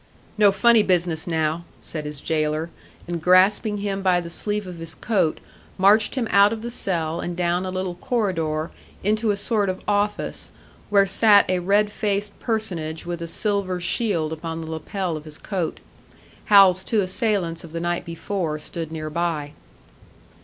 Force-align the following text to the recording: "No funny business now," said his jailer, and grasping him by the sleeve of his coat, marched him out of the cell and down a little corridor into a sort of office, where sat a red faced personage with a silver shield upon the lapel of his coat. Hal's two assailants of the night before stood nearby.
"No 0.35 0.51
funny 0.51 0.81
business 0.81 1.27
now," 1.27 1.63
said 1.79 2.05
his 2.05 2.21
jailer, 2.21 2.71
and 3.07 3.21
grasping 3.21 3.77
him 3.77 4.01
by 4.01 4.19
the 4.19 4.31
sleeve 4.31 4.65
of 4.65 4.77
his 4.79 4.95
coat, 4.95 5.39
marched 5.77 6.15
him 6.15 6.27
out 6.31 6.51
of 6.51 6.63
the 6.63 6.71
cell 6.71 7.19
and 7.21 7.37
down 7.37 7.67
a 7.67 7.69
little 7.69 7.93
corridor 7.93 8.71
into 9.03 9.29
a 9.29 9.37
sort 9.37 9.69
of 9.69 9.79
office, 9.87 10.49
where 10.89 11.05
sat 11.05 11.47
a 11.51 11.59
red 11.59 11.91
faced 11.91 12.39
personage 12.39 13.05
with 13.05 13.21
a 13.21 13.27
silver 13.27 13.79
shield 13.79 14.33
upon 14.33 14.59
the 14.59 14.71
lapel 14.71 15.15
of 15.15 15.25
his 15.25 15.37
coat. 15.37 15.79
Hal's 16.45 16.83
two 16.83 17.01
assailants 17.01 17.63
of 17.63 17.71
the 17.71 17.79
night 17.79 18.03
before 18.03 18.57
stood 18.57 18.91
nearby. 18.91 19.53